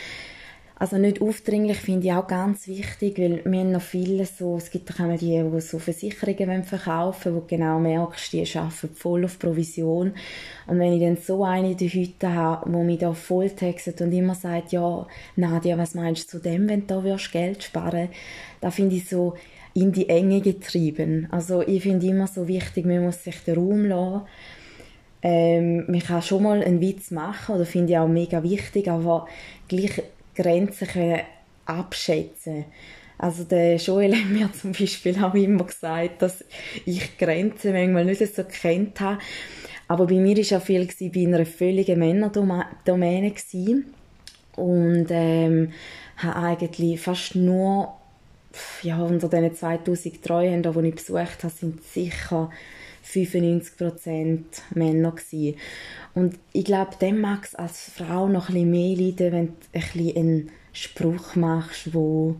Also 0.83 0.99
nicht 0.99 1.23
aufdringlich 1.23 1.77
finde 1.77 2.09
ich 2.09 2.13
auch 2.13 2.27
ganz 2.27 2.67
wichtig, 2.67 3.17
weil 3.17 3.45
wir 3.45 3.61
haben 3.61 3.71
noch 3.71 3.81
viele 3.81 4.27
so, 4.27 4.57
es 4.57 4.69
gibt 4.69 4.91
auch 4.91 5.17
die, 5.17 5.41
die 5.41 5.61
so 5.61 5.79
Versicherungen 5.79 6.65
verkaufen 6.65 7.37
wo 7.37 7.39
du 7.39 7.47
genau 7.47 7.79
merkst, 7.79 8.33
die 8.33 8.45
arbeiten 8.57 8.93
voll 8.93 9.25
auf 9.25 9.39
Provision. 9.39 10.13
Und 10.67 10.79
wenn 10.81 10.95
ich 10.95 11.01
dann 11.01 11.17
so 11.17 11.45
eine 11.45 11.71
in 11.71 11.77
der 11.77 11.89
Hütte 11.89 12.35
habe, 12.35 12.73
wo 12.73 12.83
mich 12.83 12.99
da 12.99 13.13
voll 13.13 13.51
textet 13.51 14.01
und 14.01 14.11
immer 14.11 14.35
sagt, 14.35 14.73
ja, 14.73 15.07
Nadia, 15.37 15.79
was 15.79 15.95
meinst 15.95 16.25
du 16.35 16.39
zu 16.39 16.43
dem, 16.43 16.69
wenn 16.69 16.85
du 16.89 17.01
da 17.01 17.17
Geld 17.31 17.63
sparen 17.63 18.09
da 18.61 18.73
finde 18.73 18.97
ich 18.97 19.09
so, 19.09 19.35
in 19.75 19.93
die 19.93 20.09
Enge 20.09 20.41
getrieben. 20.41 21.29
Also 21.31 21.63
ich 21.63 21.85
finde 21.85 22.09
immer 22.09 22.27
so 22.27 22.49
wichtig, 22.49 22.87
man 22.87 23.05
muss 23.05 23.23
sich 23.23 23.37
den 23.45 23.55
Raum 23.55 23.85
lassen. 23.85 24.23
Ähm, 25.23 25.85
man 25.87 26.01
kann 26.01 26.23
schon 26.23 26.43
mal 26.43 26.61
einen 26.61 26.81
Witz 26.81 27.13
machen, 27.13 27.55
oder 27.55 27.65
finde 27.65 27.93
ich 27.93 27.99
auch 27.99 28.09
mega 28.09 28.43
wichtig, 28.43 28.89
aber 28.89 29.29
gleich 29.69 30.03
Grenzen 30.35 30.89
können 30.89 31.21
abschätzen. 31.67 32.65
Also 33.19 33.45
der 33.45 33.77
Joel 33.77 34.17
hat 34.17 34.29
mir 34.29 34.53
zum 34.53 34.73
Beispiel 34.73 35.23
auch 35.23 35.35
immer 35.35 35.65
gesagt, 35.65 36.23
dass 36.23 36.45
ich 36.85 37.17
Grenzen 37.19 37.73
manchmal 37.73 38.05
nicht 38.05 38.35
so 38.35 38.45
kennt 38.45 39.01
habe. 39.01 39.19
Aber 39.89 40.07
bei 40.07 40.15
mir 40.15 40.37
war 40.37 40.45
ja 40.45 40.61
viel 40.61 40.87
bei 40.87 41.21
einer 41.21 41.47
völligen 41.47 41.99
Männerdomäne 41.99 43.35
und 44.57 45.07
ähm, 45.11 45.73
habe 46.17 46.37
eigentlich 46.37 47.01
fast 47.01 47.35
nur 47.35 47.95
ja, 48.83 48.99
unter 48.99 49.29
diesen 49.29 49.55
2000 49.55 50.23
Treuhändern, 50.23 50.83
die 50.83 50.89
ich 50.89 50.95
besucht 50.95 51.43
habe, 51.43 51.53
sind 51.53 51.83
sicher 51.85 52.51
95% 53.05 54.41
Männer 54.75 55.13
gewesen. 55.13 55.59
Und 56.15 56.39
ich 56.53 56.65
glaube, 56.65 56.97
dem 57.01 57.21
mag 57.21 57.45
es 57.45 57.55
als 57.55 57.91
Frau 57.91 58.29
noch 58.29 58.49
ein 58.49 58.55
bisschen 58.55 58.71
mehr 58.71 58.97
leiden, 58.97 59.33
wenn 59.33 59.47
du 59.47 59.53
ein 59.73 59.81
bisschen 59.81 60.17
einen 60.17 60.51
Spruch 60.73 61.35
machst, 61.35 61.95
wo 61.95 62.37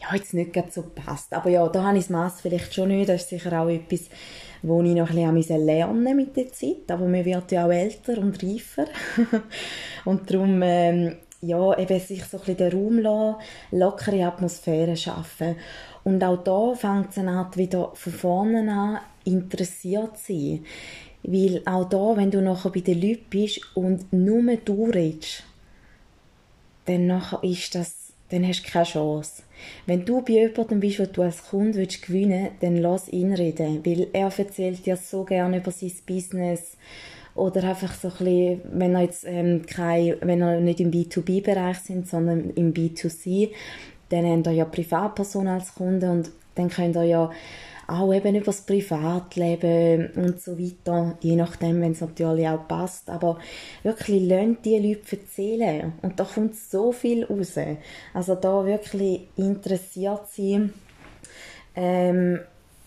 ja, 0.00 0.14
jetzt 0.14 0.34
nicht 0.34 0.54
so 0.72 0.82
passt. 0.82 1.32
Aber 1.32 1.50
ja, 1.50 1.66
da 1.68 1.84
habe 1.84 1.98
ich 1.98 2.04
das 2.04 2.10
Mass 2.10 2.40
vielleicht 2.40 2.74
schon 2.74 2.88
nicht. 2.88 3.08
Das 3.08 3.22
ist 3.22 3.30
sicher 3.30 3.60
auch 3.60 3.68
etwas, 3.68 4.08
wo 4.62 4.82
ich 4.82 4.94
noch 4.94 5.10
ein 5.10 5.34
bisschen 5.34 5.64
lernen 5.64 6.16
mit 6.16 6.36
der 6.36 6.52
Zeit. 6.52 6.88
Aber 6.88 7.06
man 7.06 7.24
wird 7.24 7.52
ja 7.52 7.66
auch 7.66 7.72
älter 7.72 8.18
und 8.18 8.42
reifer. 8.42 8.86
und 10.04 10.30
darum 10.30 10.60
ähm, 10.62 11.16
ja, 11.46 11.78
eben 11.78 12.00
sich 12.00 12.24
so 12.24 12.40
ein 12.46 12.56
den 12.56 12.72
Raum 12.72 12.98
lassen, 12.98 13.36
lockere 13.70 14.26
Atmosphäre 14.26 14.96
schaffen. 14.96 15.56
Und 16.04 16.22
auch 16.22 16.42
da 16.42 16.74
fängt 16.74 17.10
es 17.10 17.18
an, 17.18 17.46
wieder 17.54 17.90
von 17.94 18.12
vorne 18.12 18.72
an 18.72 19.00
interessiert 19.24 20.18
zu 20.18 20.32
sein. 20.32 20.64
Weil 21.22 21.62
auch 21.64 21.88
da, 21.88 22.16
wenn 22.16 22.30
du 22.30 22.40
nachher 22.40 22.70
bei 22.70 22.80
den 22.80 23.00
Leuten 23.00 23.26
bist 23.30 23.60
und 23.74 24.12
nur 24.12 24.56
du 24.56 24.90
redest, 24.90 25.42
dann 26.84 27.08
nachher 27.08 27.42
ist 27.42 27.74
das 27.74 28.06
dann 28.30 28.46
hast 28.46 28.64
du 28.64 28.70
keine 28.70 28.84
Chance. 28.84 29.42
Wenn 29.86 30.04
du 30.04 30.20
bei 30.22 30.32
jemandem 30.32 30.80
bist, 30.80 30.98
wo 30.98 31.06
du 31.06 31.22
als 31.22 31.44
Kunde 31.44 31.78
willst 31.78 32.02
gewinnen 32.02 32.44
willst, 32.44 32.62
dann 32.62 32.76
lass 32.76 33.08
ihn 33.08 33.32
reden, 33.32 33.84
weil 33.84 34.08
er 34.12 34.32
erzählt 34.36 34.84
dir 34.84 34.96
so 34.96 35.24
gerne 35.24 35.58
über 35.58 35.70
sein 35.70 35.92
Business, 36.06 36.76
oder 37.36 37.64
einfach 37.64 37.94
so 37.94 38.08
ein 38.08 38.14
bisschen, 38.18 38.60
wenn 38.72 38.94
er 38.94 39.02
jetzt 39.02 39.24
ähm, 39.26 39.64
kein, 39.66 40.16
wenn 40.20 40.42
er 40.42 40.60
nicht 40.60 40.80
im 40.80 40.90
B2B-Bereich 40.90 41.78
sind, 41.78 42.08
sondern 42.08 42.50
im 42.50 42.72
B2C, 42.72 43.50
dann 44.08 44.26
habt 44.26 44.46
ihr 44.46 44.52
ja 44.52 44.64
Privatpersonen 44.64 45.54
als 45.54 45.74
Kunden 45.74 46.10
und 46.10 46.30
dann 46.54 46.70
könnt 46.70 46.96
ihr 46.96 47.04
ja 47.04 47.30
auch 47.88 48.12
eben 48.12 48.34
über 48.34 48.46
das 48.46 48.62
Privatleben 48.62 50.10
und 50.16 50.40
so 50.40 50.58
weiter, 50.58 51.16
je 51.20 51.36
nachdem, 51.36 51.80
wenn 51.80 51.92
es 51.92 52.00
natürlich 52.00 52.48
auch 52.48 52.66
passt, 52.66 53.08
aber 53.08 53.38
wirklich 53.84 54.22
lernt 54.22 54.64
die 54.64 54.78
Leute 54.78 55.16
erzählen. 55.16 55.92
Und 56.02 56.18
da 56.18 56.24
kommt 56.24 56.56
so 56.56 56.90
viel 56.90 57.24
raus. 57.24 57.54
Also 58.12 58.34
da 58.34 58.64
wirklich 58.64 59.28
interessiert 59.36 60.22
sein, 60.32 60.72
ähm, 61.76 62.40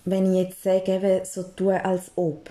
wenn 0.04 0.34
ich 0.34 0.48
jetzt 0.48 0.64
sage, 0.64 0.96
eben 0.96 1.26
so 1.26 1.44
tue 1.44 1.84
als 1.84 2.12
ob 2.16 2.50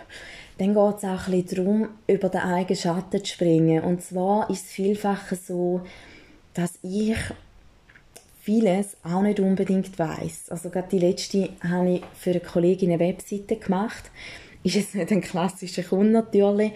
dann 0.58 0.74
geht 0.74 0.96
es 0.98 1.04
auch 1.04 1.28
ein 1.28 1.42
bisschen 1.42 1.64
darum, 1.64 1.88
über 2.06 2.28
den 2.28 2.40
eigenen 2.40 2.76
Schatten 2.76 3.24
zu 3.24 3.32
springen. 3.32 3.82
Und 3.82 4.02
zwar 4.02 4.50
ist 4.50 4.66
es 4.66 4.72
vielfach 4.72 5.32
so, 5.32 5.82
dass 6.54 6.78
ich 6.82 7.16
vieles 8.40 8.96
auch 9.04 9.22
nicht 9.22 9.40
unbedingt 9.40 9.98
weiß. 9.98 10.50
Also 10.50 10.70
gerade 10.70 10.88
die 10.88 10.98
letzte 10.98 11.50
habe 11.62 11.90
ich 11.90 12.02
für 12.14 12.30
eine 12.30 12.40
Kollegin 12.40 12.90
eine 12.90 12.98
Webseite 12.98 13.56
gemacht. 13.56 14.10
Ist 14.64 14.74
jetzt 14.74 14.94
nicht 14.94 15.12
ein 15.12 15.20
klassischer 15.20 15.84
Kunde 15.84 16.12
natürlich, 16.12 16.72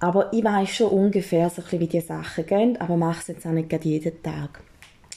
aber 0.00 0.32
ich 0.32 0.42
weiß 0.42 0.68
schon 0.70 0.88
ungefähr 0.88 1.48
so 1.50 1.60
ein 1.60 1.64
bisschen, 1.64 1.80
wie 1.80 1.86
die 1.86 2.00
Sachen 2.00 2.46
gehen, 2.46 2.80
aber 2.80 2.96
mache 2.96 3.20
es 3.20 3.28
jetzt 3.28 3.46
auch 3.46 3.52
nicht 3.52 3.84
jeden 3.84 4.22
Tag. 4.22 4.60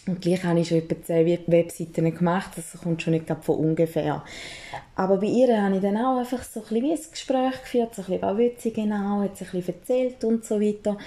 Und 0.08 0.22
gleich 0.22 0.44
habe 0.44 0.60
ich 0.60 0.70
schon 0.70 0.78
etwa 0.78 0.96
zehn 1.04 1.40
Webseiten 1.48 2.16
gemacht, 2.16 2.52
das 2.56 2.80
kommt 2.82 3.02
schon 3.02 3.14
nicht 3.14 3.26
von 3.42 3.56
ungefähr. 3.58 4.24
Aber 4.96 5.18
bei 5.18 5.28
ihr 5.28 5.62
habe 5.62 5.76
ich 5.76 5.82
dann 5.82 5.98
auch 5.98 6.18
einfach 6.18 6.44
so 6.44 6.62
ein 6.62 6.82
bisschen 6.82 6.92
ein 6.92 7.12
Gespräch 7.12 7.62
geführt, 7.62 7.96
so 7.96 8.02
ein 8.02 8.06
bisschen, 8.06 8.22
was 8.22 8.38
will 8.38 8.52
sie 8.58 8.74
genau, 8.74 9.22
hat 9.22 9.38
sie 9.38 9.46
ein 9.46 9.52
bisschen 9.52 9.76
erzählt 9.76 10.24
und 10.24 10.46
so 10.46 10.62
weiter. 10.62 10.98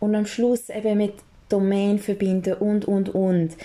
Und 0.00 0.14
am 0.14 0.26
Schluss 0.26 0.68
eben 0.68 0.98
mit 0.98 1.14
Domain 1.48 1.98
verbinden 1.98 2.54
und, 2.54 2.86
und, 2.86 3.14
und. 3.14 3.56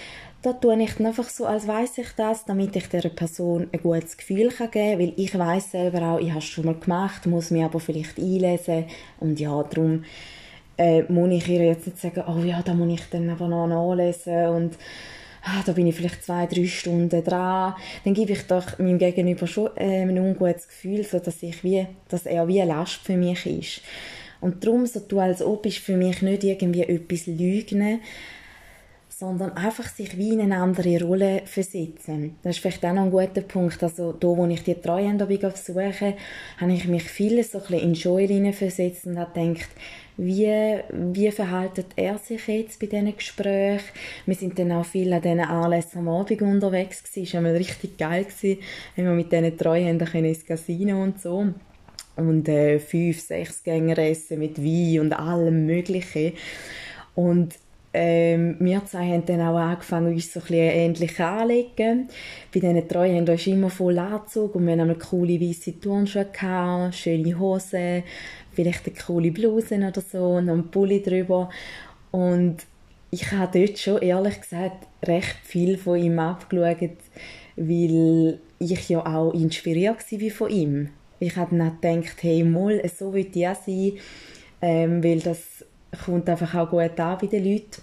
Da 0.43 0.53
tue 0.53 0.81
ich 0.81 0.93
dann 0.93 1.07
einfach 1.07 1.27
so, 1.27 1.46
als 1.46 1.67
weiß 1.67 1.98
ich 1.98 2.10
das, 2.15 2.46
damit 2.46 2.75
ich 2.75 2.88
der 2.89 3.10
Person 3.10 3.67
ein 3.72 3.81
gutes 3.81 4.15
Gefühl 4.15 4.50
geben 4.50 4.72
kann, 4.72 5.00
weil 5.00 5.13
ich 5.15 5.38
weiß 5.38 5.72
selber 5.72 6.03
auch, 6.03 6.19
ich 6.19 6.29
habe 6.29 6.39
es 6.39 6.46
schon 6.46 6.65
mal 6.65 6.75
gemacht, 6.75 7.25
muss 7.25 7.50
mich 7.50 7.63
aber 7.63 7.79
vielleicht 7.79 8.19
einlesen 8.19 8.86
und 9.19 9.39
ja, 9.39 9.63
darum 9.63 10.03
äh, 10.77 11.03
muss 11.12 11.31
ich 11.31 11.48
ihr 11.48 11.65
jetzt 11.65 11.88
nicht 11.88 12.00
sagen, 12.00 12.24
oh 12.27 12.43
ja, 12.43 12.62
da 12.62 12.74
muss 12.74 13.00
ich 13.00 13.10
dann 13.10 13.29
einfach 13.29 13.48
noch 13.48 13.67
nachlesen 13.67 14.48
und 14.48 14.77
ah, 15.43 15.63
da 15.65 15.72
bin 15.72 15.88
ich 15.88 15.96
vielleicht 15.96 16.24
zwei, 16.24 16.46
drei 16.46 16.65
Stunden 16.65 17.24
dran. 17.24 17.75
Dann 18.03 18.13
gebe 18.13 18.34
ich 18.34 18.43
doch 18.43 18.77
meinem 18.79 18.98
Gegenüber 18.98 19.48
schon 19.48 19.75
äh, 19.75 20.01
ein 20.01 20.17
ungutes 20.17 20.67
Gefühl, 20.67 21.03
so 21.03 21.19
dass, 21.19 21.41
ich 21.41 21.63
wie, 21.63 21.88
dass 22.10 22.25
er 22.25 22.48
wie 22.48 22.62
eine 22.62 22.74
Last 22.74 23.01
für 23.03 23.17
mich 23.17 23.46
ist. 23.46 23.81
Und 24.39 24.63
darum, 24.63 24.86
so 24.86 25.00
du 25.00 25.19
als 25.19 25.41
ob, 25.41 25.65
ist 25.65 25.79
für 25.79 25.98
mich 25.98 26.22
nicht 26.22 26.43
irgendwie 26.43 26.84
etwas 26.84 27.25
Lügen, 27.25 28.01
sondern 29.10 29.53
einfach 29.53 29.88
sich 29.88 30.15
wie 30.15 30.34
in 30.34 30.41
eine 30.41 30.57
andere 30.57 31.03
Rolle 31.03 31.41
versetzen. 31.46 32.36
Das 32.43 32.55
ist 32.55 32.62
vielleicht 32.62 32.86
auch 32.86 32.93
noch 32.93 33.05
ein 33.05 33.12
guter 33.12 33.41
Punkt. 33.41 33.81
Also 33.81 34.13
da, 34.13 34.27
wo 34.27 34.46
ich 34.46 34.62
die 34.62 34.75
Treuhänder 34.75 35.25
besuche, 35.25 36.13
habe 36.57 36.74
ich 36.74 36.88
mich 36.88 37.03
vieles 37.03 37.51
so 37.51 37.57
ein 37.57 37.63
bisschen 37.63 37.79
in 37.79 37.93
Joy 37.96 38.53
versetzt 38.53 39.07
und 39.07 39.17
habe 39.17 39.34
gedacht, 39.34 39.69
wie, 40.17 40.79
wie 40.91 41.31
verhaltet 41.31 41.88
er 41.95 42.17
sich 42.17 42.47
jetzt 42.47 42.79
bei 42.79 42.88
diesen 42.88 43.15
Gesprächen? 43.15 43.86
Wir 44.25 44.36
sind 44.36 44.57
dann 44.57 44.71
auch 44.71 44.86
viel 44.86 45.13
an 45.13 45.21
diesen 45.21 45.39
Anlässen 45.41 46.00
am 46.00 46.09
Abend 46.09 46.41
unterwegs 46.41 47.03
gewesen. 47.03 47.45
Es 47.45 47.51
war 47.51 47.53
richtig 47.53 47.97
geil 47.97 48.25
gewesen, 48.25 48.62
wenn 48.95 49.05
wir 49.05 49.13
mit 49.13 49.31
diesen 49.31 49.57
Treuhändern 49.57 50.25
ins 50.25 50.45
Casino 50.45 51.03
und 51.03 51.21
so 51.21 51.53
und 52.15 52.50
äh, 52.50 52.79
fünf, 52.79 53.21
sechs 53.21 53.63
Gänger 53.63 53.97
essen 54.00 54.39
mit 54.39 54.57
Wein 54.57 55.01
und 55.01 55.13
allem 55.13 55.65
Möglichen. 55.65 56.33
Und 57.15 57.55
ähm, 57.94 58.58
wir 58.60 58.86
zwei 58.86 59.08
haben 59.08 59.25
dann 59.25 59.41
auch 59.41 59.58
angefangen, 59.58 60.13
uns 60.13 60.34
so 60.34 60.39
ein 60.39 60.53
ähnlich 60.53 61.20
anzulegen. 61.20 62.10
Bei 62.53 62.60
diesen 62.60 62.88
drei 62.88 63.15
haben 63.15 63.27
wir 63.27 63.48
immer 63.48 63.70
voll 63.70 63.98
Anzug 63.98 64.56
und 64.56 64.67
wir 64.67 64.77
haben 64.77 65.00
coole 65.00 65.39
weiße 65.39 65.79
Turnschuhe 65.79 66.25
gehabt, 66.25 66.96
schöne 66.96 67.39
Hosen, 67.39 68.03
vielleicht 68.53 68.86
eine 68.88 68.96
coole 68.96 69.32
Bluse 69.32 69.75
oder 69.75 70.01
so 70.01 70.36
und 70.36 70.50
einen 70.50 70.70
Pulli 70.70 71.01
drüber. 71.01 71.50
Und 72.12 72.58
ich 73.10 73.32
habe 73.32 73.60
dort 73.60 73.79
schon, 73.79 74.01
ehrlich 74.01 74.41
gesagt, 74.41 74.88
recht 75.06 75.38
viel 75.44 75.77
von 75.77 75.98
ihm 75.98 76.20
abgeschaut, 76.20 76.98
weil 77.56 78.39
ich 78.60 78.89
ja 78.89 79.06
auch 79.06 79.34
inspiriert 79.34 80.12
war 80.12 80.29
von 80.32 80.50
ihm. 80.50 80.89
Ich 81.20 81.36
habe 81.36 81.56
dann 81.56 81.79
gedacht, 81.79 82.22
hey, 82.22 82.44
mal, 82.44 82.82
so 82.96 83.13
will 83.13 83.27
ich 83.34 83.48
auch 83.48 83.56
sein, 83.56 83.94
ähm, 84.62 85.03
weil 85.03 85.20
das 85.20 85.57
kommt 86.03 86.29
einfach 86.29 86.53
auch 86.56 86.70
gut 86.70 87.00
an 87.00 87.17
bei 87.20 87.27
den 87.27 87.44
Leuten. 87.44 87.82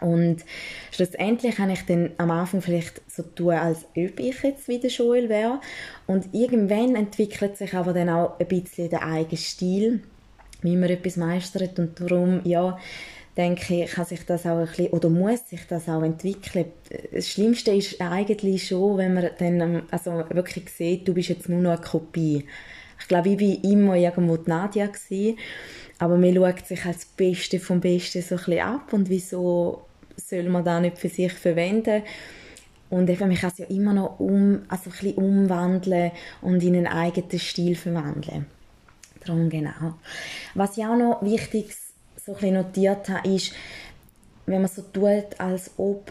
Und 0.00 0.44
schlussendlich 0.92 1.58
habe 1.58 1.72
ich 1.72 1.84
dann 1.86 2.10
am 2.18 2.30
Anfang 2.30 2.62
vielleicht 2.62 3.02
so 3.10 3.22
tun, 3.22 3.54
als 3.54 3.84
ob 3.96 4.20
ich 4.20 4.42
jetzt 4.42 4.68
wieder 4.68 4.88
Joel 4.88 5.28
wäre. 5.28 5.60
Und 6.06 6.32
irgendwann 6.32 6.94
entwickelt 6.94 7.56
sich 7.56 7.74
aber 7.74 7.92
dann 7.92 8.08
auch 8.08 8.38
ein 8.38 8.46
bisschen 8.46 8.90
der 8.90 9.04
eigene 9.04 9.36
Stil, 9.36 10.02
wie 10.62 10.76
man 10.76 10.90
etwas 10.90 11.16
meistert. 11.16 11.78
Und 11.78 12.00
darum, 12.00 12.40
ja, 12.44 12.78
denke 13.36 13.82
ich, 13.82 13.90
kann 13.90 14.04
sich 14.04 14.24
das 14.24 14.46
auch 14.46 14.58
ein 14.58 14.66
bisschen, 14.66 14.88
oder 14.88 15.08
muss 15.08 15.48
sich 15.48 15.66
das 15.68 15.88
auch 15.88 16.02
entwickeln. 16.02 16.66
Das 17.12 17.28
Schlimmste 17.28 17.72
ist 17.72 18.00
eigentlich 18.00 18.66
schon, 18.66 18.98
wenn 18.98 19.14
man 19.14 19.30
dann 19.38 19.82
also 19.90 20.12
wirklich 20.30 20.68
sieht, 20.70 21.06
du 21.06 21.14
bist 21.14 21.28
jetzt 21.28 21.48
nur 21.48 21.60
noch 21.60 21.72
eine 21.72 21.80
Kopie. 21.80 22.44
Ich 23.00 23.06
glaube, 23.06 23.28
ich 23.30 23.40
war 23.40 23.70
immer 23.70 23.94
irgendwo 23.94 24.36
die 24.36 24.50
Nadia 24.50 24.86
gewesen, 24.86 25.38
aber 25.98 26.16
man 26.16 26.34
schaut 26.34 26.66
sich 26.66 26.84
als 26.84 27.04
Beste 27.04 27.58
vom 27.58 27.80
Besten 27.80 28.22
so 28.22 28.36
ein 28.36 28.44
bisschen 28.44 28.60
ab 28.60 28.92
und 28.92 29.08
wieso 29.08 29.82
soll 30.16 30.44
man 30.44 30.64
das 30.64 30.80
nicht 30.80 30.98
für 30.98 31.08
sich 31.08 31.32
verwenden? 31.32 32.02
Und 32.90 33.10
eben, 33.10 33.28
man 33.28 33.36
kann 33.36 33.50
es 33.50 33.58
ja 33.58 33.66
immer 33.66 33.92
noch 33.92 34.18
um, 34.18 34.62
also 34.68 34.90
ein 34.90 34.92
bisschen 34.92 35.14
umwandeln 35.14 36.12
und 36.40 36.62
in 36.62 36.76
einen 36.76 36.86
eigenen 36.86 37.38
Stil 37.38 37.74
verwandeln. 37.74 38.46
Darum 39.24 39.50
genau. 39.50 39.94
Was 40.54 40.78
ich 40.78 40.86
auch 40.86 40.96
noch 40.96 41.22
wichtig 41.22 41.74
so 42.16 42.34
ein 42.40 42.54
notiert 42.54 43.08
habe, 43.08 43.28
ist, 43.28 43.52
wenn 44.46 44.62
man 44.62 44.70
so 44.70 44.82
tut, 44.82 45.38
als 45.38 45.72
ob, 45.76 46.10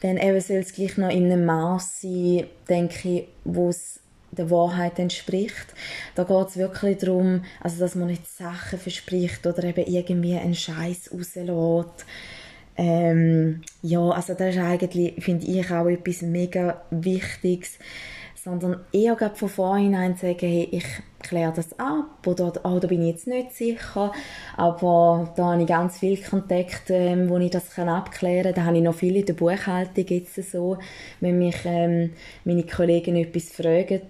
dann 0.00 0.18
eben 0.18 0.40
soll 0.40 0.58
es 0.58 0.72
gleich 0.72 0.96
noch 0.98 1.10
in 1.10 1.30
einem 1.30 1.44
Maß 1.44 2.02
sein, 2.02 2.46
denke 2.68 3.08
ich, 3.08 3.28
wo 3.44 3.68
es 3.68 4.00
der 4.32 4.50
Wahrheit 4.50 4.98
entspricht. 4.98 5.74
Da 6.14 6.24
geht 6.24 6.48
es 6.48 6.56
wirklich 6.56 6.98
darum, 6.98 7.44
also 7.60 7.78
dass 7.78 7.94
man 7.94 8.08
nicht 8.08 8.26
Sachen 8.26 8.78
verspricht 8.78 9.46
oder 9.46 9.64
eben 9.64 9.86
irgendwie 9.86 10.36
einen 10.36 10.54
Scheiß 10.54 11.10
rauslässt. 11.12 12.06
Ähm, 12.76 13.60
ja, 13.82 14.00
also 14.00 14.34
das 14.34 14.54
ist 14.54 14.60
eigentlich, 14.60 15.22
finde 15.22 15.46
ich, 15.46 15.70
auch 15.70 15.86
etwas 15.86 16.22
mega 16.22 16.82
Wichtiges 16.90 17.78
sondern 18.42 18.80
eher 18.92 19.16
von 19.34 19.48
vornherein 19.48 20.16
sagen, 20.16 20.38
hey, 20.40 20.68
ich 20.72 20.84
kläre 21.22 21.52
das 21.54 21.78
ab 21.78 22.26
oder 22.26 22.52
oh, 22.64 22.78
da 22.78 22.88
bin 22.88 23.02
ich 23.02 23.14
jetzt 23.14 23.26
nicht 23.26 23.52
sicher, 23.52 24.12
aber 24.56 25.32
da 25.36 25.52
habe 25.52 25.62
ich 25.62 25.68
ganz 25.68 25.98
viele 25.98 26.20
Kontakte, 26.20 26.94
ähm, 26.94 27.28
wo 27.28 27.38
ich 27.38 27.50
das 27.50 27.70
kann 27.70 27.88
abklären 27.88 28.44
kann. 28.44 28.54
Da 28.54 28.64
habe 28.64 28.76
ich 28.76 28.82
noch 28.82 28.94
viele 28.94 29.20
in 29.20 29.26
der 29.26 29.34
Buchhaltung 29.34 30.06
jetzt 30.06 30.34
so, 30.50 30.78
wenn 31.20 31.38
mich 31.38 31.56
ähm, 31.64 32.12
meine 32.44 32.64
Kollegen 32.64 33.16
etwas 33.16 33.50
fragen, 33.50 34.02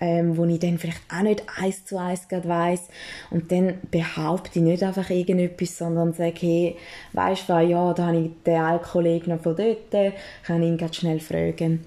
ähm, 0.00 0.36
wo 0.36 0.44
ich 0.44 0.58
dann 0.58 0.78
vielleicht 0.78 1.02
auch 1.08 1.22
nicht 1.22 1.44
eins 1.60 1.84
zu 1.84 1.98
eins 1.98 2.26
weiss 2.30 2.88
und 3.30 3.52
dann 3.52 3.78
behaupte 3.90 4.58
ich 4.58 4.64
nicht 4.64 4.82
einfach 4.82 5.08
irgendetwas, 5.10 5.78
sondern 5.78 6.12
sage, 6.12 6.34
hey, 6.40 6.76
weisst 7.12 7.48
du 7.48 7.58
ja, 7.58 7.92
da 7.92 8.06
habe 8.06 8.18
ich 8.18 8.30
den 8.44 8.60
einen 8.60 8.82
Kollegen 8.82 9.30
noch 9.30 9.40
von 9.40 9.56
dort, 9.56 10.14
kann 10.44 10.62
ihn 10.62 10.76
ganz 10.76 10.96
schnell 10.96 11.20
fragen. 11.20 11.86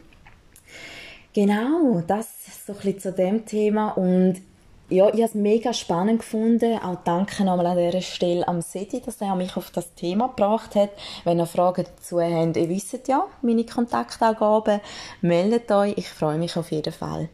Genau, 1.33 2.01
das 2.07 2.27
so 2.67 2.73
ein 2.73 2.79
bisschen 2.79 2.99
zu 2.99 3.11
dem 3.13 3.45
Thema 3.45 3.91
und 3.91 4.35
ja, 4.89 5.07
ich 5.07 5.13
habe 5.15 5.23
es 5.23 5.33
mega 5.33 5.73
spannend 5.73 6.19
gefunden. 6.19 6.79
Auch 6.79 6.97
danke 7.03 7.43
nochmal 7.43 7.67
an 7.67 7.77
dieser 7.77 8.01
Stelle 8.01 8.47
am 8.47 8.61
Sedi, 8.61 9.01
dass 9.01 9.19
er 9.19 9.35
mich 9.35 9.57
auf 9.57 9.69
das 9.69 9.93
Thema 9.95 10.27
gebracht 10.27 10.75
hat. 10.75 10.91
Wenn 11.25 11.39
ihr 11.39 11.45
Fragen 11.45 11.85
dazu 11.85 12.21
habt, 12.21 12.55
ihr 12.55 12.69
wisst 12.69 13.07
ja, 13.07 13.25
meine 13.41 13.65
Kontaktangaben, 13.65 14.79
meldet 15.21 15.69
euch. 15.71 15.93
Ich 15.97 16.09
freue 16.09 16.37
mich 16.37 16.55
auf 16.55 16.71
jeden 16.71 16.93
Fall. 16.93 17.29